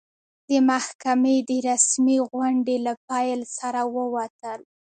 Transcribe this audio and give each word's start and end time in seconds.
د 0.49 0.51
محکمې 0.69 1.37
د 1.49 1.51
رسمي 1.69 2.17
غونډې 2.29 2.75
له 2.85 2.93
پیل 3.09 3.39
سره 3.57 3.81
ووتل. 3.95 4.59